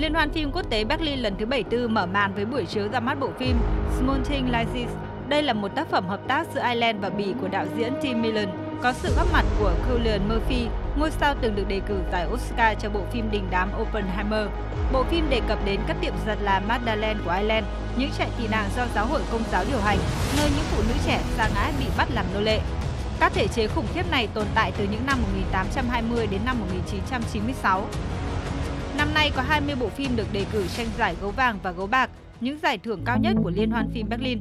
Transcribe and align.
Liên 0.00 0.14
hoan 0.14 0.30
phim 0.30 0.52
quốc 0.52 0.70
tế 0.70 0.84
Berlin 0.84 1.18
lần 1.18 1.34
thứ 1.38 1.46
74 1.46 1.94
mở 1.94 2.06
màn 2.06 2.34
với 2.34 2.44
buổi 2.44 2.64
chiếu 2.64 2.88
ra 2.88 3.00
mắt 3.00 3.20
bộ 3.20 3.30
phim 3.38 3.56
Smoking 3.98 4.44
License. 4.44 4.92
Đây 5.28 5.42
là 5.42 5.52
một 5.52 5.68
tác 5.74 5.90
phẩm 5.90 6.08
hợp 6.08 6.20
tác 6.28 6.46
giữa 6.54 6.62
Ireland 6.62 7.00
và 7.00 7.10
Bỉ 7.10 7.34
của 7.40 7.48
đạo 7.48 7.66
diễn 7.76 7.92
Tim 8.02 8.22
Millen, 8.22 8.48
có 8.82 8.92
sự 8.92 9.14
góp 9.16 9.32
mặt 9.32 9.44
của 9.58 9.72
Cillian 9.88 10.28
Murphy, 10.28 10.66
ngôi 10.96 11.10
sao 11.10 11.34
từng 11.40 11.56
được 11.56 11.68
đề 11.68 11.80
cử 11.88 11.94
giải 12.12 12.26
Oscar 12.32 12.78
cho 12.80 12.90
bộ 12.90 13.00
phim 13.12 13.30
đình 13.30 13.44
đám 13.50 13.70
Oppenheimer. 13.82 14.48
Bộ 14.92 15.04
phim 15.04 15.30
đề 15.30 15.40
cập 15.48 15.58
đến 15.64 15.80
các 15.86 15.96
tiệm 16.00 16.14
giật 16.26 16.38
là 16.42 16.60
Magdalene 16.60 17.20
của 17.24 17.32
Ireland, 17.32 17.66
những 17.96 18.10
trại 18.18 18.28
tị 18.38 18.48
nạn 18.48 18.68
do 18.76 18.86
giáo 18.94 19.06
hội 19.06 19.20
công 19.32 19.42
giáo 19.52 19.64
điều 19.68 19.80
hành, 19.80 19.98
nơi 20.36 20.50
những 20.56 20.64
phụ 20.70 20.82
nữ 20.88 20.94
trẻ 21.06 21.20
xa 21.36 21.48
ngã 21.54 21.70
bị 21.78 21.86
bắt 21.96 22.08
làm 22.14 22.26
nô 22.34 22.40
lệ. 22.40 22.60
Các 23.20 23.32
thể 23.34 23.46
chế 23.48 23.66
khủng 23.66 23.86
khiếp 23.94 24.10
này 24.10 24.28
tồn 24.34 24.46
tại 24.54 24.72
từ 24.78 24.84
những 24.90 25.06
năm 25.06 25.18
1820 25.22 26.26
đến 26.26 26.40
năm 26.44 26.60
1996. 26.60 27.86
Năm 29.00 29.14
nay 29.14 29.30
có 29.36 29.42
20 29.42 29.74
bộ 29.80 29.88
phim 29.88 30.16
được 30.16 30.26
đề 30.32 30.44
cử 30.52 30.64
tranh 30.76 30.86
giải 30.98 31.16
gấu 31.20 31.30
vàng 31.30 31.58
và 31.62 31.70
gấu 31.70 31.86
bạc, 31.86 32.10
những 32.40 32.58
giải 32.58 32.78
thưởng 32.78 33.02
cao 33.04 33.18
nhất 33.18 33.36
của 33.42 33.50
Liên 33.50 33.70
hoan 33.70 33.90
phim 33.90 34.08
Berlin. 34.08 34.38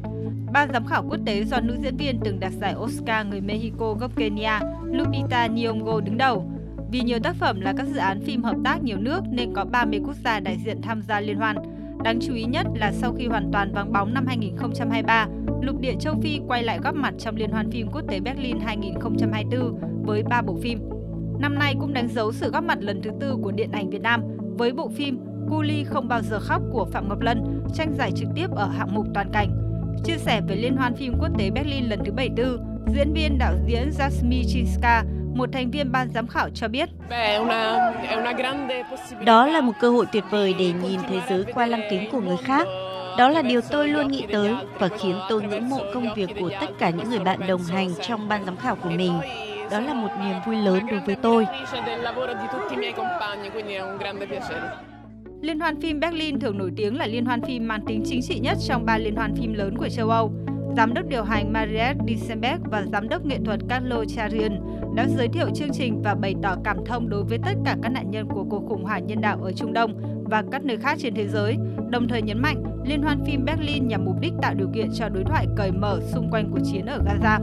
Ban 0.54 0.70
giám 0.74 0.86
khảo 0.86 1.04
quốc 1.10 1.18
tế 1.26 1.44
do 1.44 1.60
nữ 1.60 1.78
diễn 1.84 1.98
viên 1.98 2.20
từng 2.26 2.40
đạt 2.40 2.52
giải 2.62 2.76
Oscar 2.76 3.28
người 3.28 3.42
Mexico 3.42 3.94
gốc 3.94 4.12
Kenya, 4.16 4.60
Lupita 4.86 5.48
Nyong'o 5.48 6.00
đứng 6.00 6.18
đầu. 6.18 6.52
Vì 6.92 7.02
nhiều 7.02 7.20
tác 7.24 7.36
phẩm 7.36 7.62
là 7.62 7.74
các 7.78 7.88
dự 7.88 7.98
án 7.98 8.22
phim 8.22 8.44
hợp 8.44 8.56
tác 8.64 8.84
nhiều 8.84 8.98
nước 8.98 9.22
nên 9.32 9.54
có 9.54 9.66
30 9.66 10.00
quốc 10.06 10.16
gia 10.24 10.40
đại 10.40 10.58
diện 10.66 10.82
tham 10.82 11.02
gia 11.02 11.20
liên 11.20 11.38
hoan. 11.38 11.56
Đáng 12.04 12.20
chú 12.22 12.34
ý 12.34 12.44
nhất 12.44 12.68
là 12.76 12.92
sau 12.92 13.14
khi 13.14 13.28
hoàn 13.28 13.50
toàn 13.54 13.74
vắng 13.74 13.94
bóng 13.94 14.14
năm 14.14 14.26
2023, 14.28 15.28
lục 15.62 15.80
địa 15.80 15.96
châu 16.00 16.16
Phi 16.22 16.40
quay 16.48 16.64
lại 16.64 16.80
góp 16.84 16.96
mặt 16.96 17.14
trong 17.20 17.36
Liên 17.36 17.52
hoan 17.52 17.72
phim 17.72 17.88
quốc 17.92 18.02
tế 18.08 18.20
Berlin 18.20 18.60
2024 18.60 19.80
với 20.06 20.24
3 20.24 20.42
bộ 20.42 20.58
phim. 20.62 20.80
Năm 21.40 21.56
nay 21.56 21.76
cũng 21.80 21.94
đánh 21.94 22.08
dấu 22.08 22.32
sự 22.32 22.52
góp 22.52 22.64
mặt 22.64 22.78
lần 22.82 23.02
thứ 23.02 23.12
tư 23.20 23.38
của 23.42 23.52
điện 23.52 23.72
ảnh 23.72 23.90
Việt 23.90 24.02
Nam 24.02 24.39
với 24.60 24.72
bộ 24.72 24.90
phim 24.90 25.20
Cu 25.50 25.62
Ly 25.62 25.84
không 25.84 26.08
bao 26.08 26.22
giờ 26.22 26.40
khóc 26.40 26.62
của 26.72 26.86
Phạm 26.86 27.10
Ngọc 27.10 27.22
Lân, 27.22 27.64
tranh 27.74 27.94
giải 27.98 28.12
trực 28.16 28.30
tiếp 28.36 28.48
ở 28.56 28.68
hạng 28.68 28.96
mục 28.96 29.06
toàn 29.14 29.30
cảnh. 29.34 29.50
Chia 30.04 30.18
sẻ 30.18 30.42
về 30.48 30.56
Liên 30.56 30.76
hoan 30.78 30.96
phim 30.96 31.14
quốc 31.20 31.30
tế 31.38 31.50
Berlin 31.50 31.84
lần 31.84 32.00
thứ 32.06 32.12
74, 32.12 32.58
diễn 32.94 33.14
viên 33.14 33.38
đạo 33.38 33.54
diễn 33.68 33.90
Jasmine 33.90 34.44
Chinska, 34.48 35.04
một 35.36 35.50
thành 35.54 35.72
viên 35.72 35.92
ban 35.92 36.10
giám 36.10 36.28
khảo 36.28 36.50
cho 36.50 36.68
biết. 36.68 36.90
Đó 39.26 39.48
là 39.48 39.62
một 39.62 39.74
cơ 39.80 39.90
hội 39.90 40.06
tuyệt 40.12 40.24
vời 40.30 40.56
để 40.60 40.74
nhìn 40.84 41.00
thế 41.10 41.22
giới 41.30 41.46
qua 41.54 41.66
lăng 41.66 41.84
kính 41.90 42.10
của 42.12 42.22
người 42.22 42.38
khác. 42.38 42.68
Đó 43.18 43.30
là 43.30 43.42
điều 43.42 43.62
tôi 43.62 43.88
luôn 43.88 44.08
nghĩ 44.08 44.26
tới 44.32 44.56
và 44.80 44.88
khiến 44.88 45.16
tôi 45.30 45.42
ngưỡng 45.42 45.70
mộ 45.70 45.80
công 45.94 46.14
việc 46.16 46.30
của 46.40 46.50
tất 46.62 46.68
cả 46.80 46.90
những 46.90 47.10
người 47.10 47.20
bạn 47.20 47.40
đồng 47.48 47.64
hành 47.64 47.90
trong 48.02 48.30
ban 48.30 48.46
giám 48.46 48.58
khảo 48.58 48.76
của 48.76 48.90
mình. 48.90 49.14
Đó 49.72 49.80
là 49.80 49.94
một 49.94 50.10
niềm 50.24 50.36
vui 50.46 50.56
lớn 50.56 50.84
đối 50.92 51.00
với 51.00 51.16
tôi. 51.16 51.46
Liên 55.42 55.60
hoan 55.60 55.82
phim 55.82 56.00
Berlin 56.00 56.40
thường 56.40 56.58
nổi 56.58 56.72
tiếng 56.76 56.98
là 56.98 57.08
liên 57.08 57.26
hoan 57.26 57.42
phim 57.42 57.68
mang 57.68 57.82
tính 57.88 58.04
chính 58.06 58.22
trị 58.22 58.40
nhất 58.40 58.58
trong 58.68 58.86
ba 58.86 58.98
liên 58.98 59.16
hoan 59.16 59.36
phim 59.36 59.54
lớn 59.54 59.78
của 59.78 59.90
châu 59.90 60.10
Âu. 60.10 60.32
Giám 60.78 60.94
đốc 60.94 61.06
điều 61.08 61.24
hành 61.24 61.54
Mariette 61.54 62.00
Disenberg 62.08 62.62
và 62.72 62.86
giám 62.92 63.10
đốc 63.10 63.26
nghệ 63.26 63.38
thuật 63.46 63.60
Carlo 63.70 64.06
Charian 64.06 64.60
đã 64.96 65.08
giới 65.18 65.28
thiệu 65.28 65.48
chương 65.56 65.74
trình 65.74 66.02
và 66.02 66.16
bày 66.16 66.36
tỏ 66.44 66.56
cảm 66.64 66.78
thông 66.86 67.10
đối 67.10 67.24
với 67.24 67.38
tất 67.46 67.54
cả 67.66 67.76
các 67.84 67.90
nạn 67.90 68.12
nhân 68.12 68.28
của 68.34 68.46
cuộc 68.50 68.64
khủng 68.70 68.84
hoảng 68.84 69.08
nhân 69.08 69.22
đạo 69.22 69.40
ở 69.44 69.52
Trung 69.52 69.74
Đông 69.74 70.19
và 70.30 70.44
các 70.52 70.66
nơi 70.66 70.78
khác 70.78 70.98
trên 71.02 71.14
thế 71.16 71.28
giới, 71.28 71.58
đồng 71.90 72.08
thời 72.08 72.22
nhấn 72.22 72.42
mạnh 72.42 72.64
Liên 72.90 73.02
hoan 73.02 73.26
phim 73.26 73.46
Berlin 73.46 73.88
nhằm 73.88 74.06
mục 74.06 74.16
đích 74.20 74.34
tạo 74.42 74.54
điều 74.54 74.68
kiện 74.76 74.90
cho 74.96 75.10
đối 75.10 75.24
thoại 75.24 75.48
cởi 75.58 75.72
mở 75.72 76.02
xung 76.14 76.32
quanh 76.32 76.52
cuộc 76.52 76.60
chiến 76.72 76.86
ở 76.86 77.02
Gaza. 77.06 77.40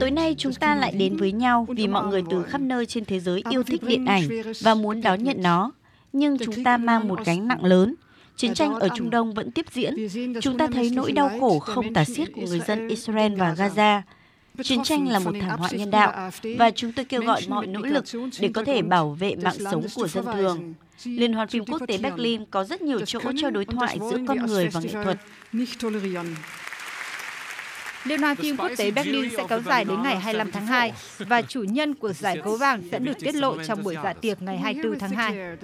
Tối 0.00 0.10
nay 0.10 0.34
chúng 0.38 0.52
ta 0.52 0.74
lại 0.74 0.92
đến 0.92 1.16
với 1.16 1.32
nhau 1.32 1.66
vì 1.76 1.86
mọi 1.86 2.06
người 2.06 2.22
từ 2.30 2.42
khắp 2.42 2.60
nơi 2.60 2.86
trên 2.86 3.04
thế 3.04 3.20
giới 3.20 3.42
yêu 3.50 3.62
thích 3.62 3.82
điện 3.82 4.06
ảnh 4.06 4.22
và 4.62 4.74
muốn 4.74 5.00
đón 5.00 5.24
nhận 5.24 5.42
nó. 5.42 5.72
Nhưng 6.12 6.38
chúng 6.38 6.64
ta 6.64 6.76
mang 6.76 7.08
một 7.08 7.18
gánh 7.24 7.48
nặng 7.48 7.64
lớn. 7.64 7.94
Chiến 8.36 8.54
tranh 8.54 8.74
ở 8.74 8.88
Trung 8.96 9.10
Đông 9.10 9.34
vẫn 9.34 9.50
tiếp 9.50 9.66
diễn. 9.72 9.94
Chúng 10.40 10.58
ta 10.58 10.68
thấy 10.74 10.90
nỗi 10.90 11.12
đau 11.12 11.30
khổ 11.40 11.58
không 11.58 11.94
tả 11.94 12.04
xiết 12.04 12.32
của 12.32 12.42
người 12.48 12.60
dân 12.60 12.88
Israel 12.88 13.34
và 13.34 13.54
Gaza. 13.54 14.00
Chiến 14.62 14.82
tranh 14.84 15.08
là 15.08 15.18
một 15.18 15.32
thảm 15.40 15.58
họa 15.58 15.68
nhân 15.72 15.90
đạo 15.90 16.30
và 16.58 16.70
chúng 16.70 16.92
tôi 16.92 17.04
kêu 17.04 17.22
gọi 17.22 17.40
mọi 17.48 17.66
nỗ 17.66 17.80
lực 17.80 18.04
để 18.40 18.50
có 18.54 18.64
thể 18.64 18.82
bảo 18.82 19.10
vệ 19.10 19.34
mạng 19.42 19.54
sống 19.70 19.86
của 19.94 20.08
dân 20.08 20.24
thường. 20.24 20.74
Liên 21.04 21.32
hoan 21.32 21.48
phim 21.48 21.64
quốc 21.64 21.82
tế 21.88 21.98
Berlin 21.98 22.44
có 22.50 22.64
rất 22.64 22.82
nhiều 22.82 23.00
chỗ 23.06 23.20
cho 23.42 23.50
đối 23.50 23.64
thoại 23.64 23.98
giữa 24.10 24.18
con 24.28 24.46
người 24.46 24.68
và 24.68 24.80
nghệ 24.80 24.92
thuật. 25.04 25.18
Liên 28.04 28.20
hoan 28.20 28.36
phim 28.36 28.56
quốc 28.56 28.70
tế 28.78 28.90
Berlin 28.90 29.30
sẽ 29.36 29.44
kéo 29.48 29.60
dài 29.62 29.84
đến 29.84 30.02
ngày 30.02 30.16
25 30.20 30.52
tháng 30.52 30.66
2 30.66 30.92
và 31.18 31.42
chủ 31.42 31.62
nhân 31.62 31.94
của 31.94 32.12
giải 32.12 32.38
gấu 32.44 32.56
vàng 32.56 32.82
sẽ 32.90 32.98
được 32.98 33.18
tiết 33.20 33.34
lộ 33.34 33.62
trong 33.64 33.82
buổi 33.82 33.96
dạ 34.04 34.12
tiệc 34.12 34.42
ngày 34.42 34.58
24 34.58 34.98
tháng 34.98 35.10
2. 35.10 35.56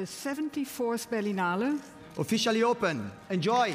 Officially 2.16 2.70
open. 2.70 2.96
Enjoy! 3.28 3.70